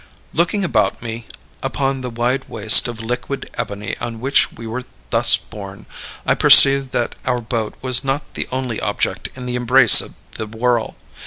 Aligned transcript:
"Looking 0.33 0.63
about 0.63 1.03
me 1.03 1.27
upon 1.61 2.01
the 2.01 2.09
wide 2.09 2.49
waste 2.49 2.87
of 2.87 3.01
liquid 3.01 3.47
ebony 3.53 3.95
on 3.99 4.19
which 4.19 4.51
we 4.51 4.65
were 4.65 4.81
thus 5.11 5.37
borne, 5.37 5.85
I 6.25 6.33
perceived 6.33 6.89
that 6.93 7.13
our 7.23 7.39
boat 7.39 7.75
was 7.83 8.03
not 8.03 8.33
the 8.33 8.47
only 8.51 8.79
object 8.81 9.29
in 9.35 9.45
the 9.45 9.55
embrace 9.55 10.01
of 10.01 10.15
the 10.31 10.47
whirl. 10.47 10.95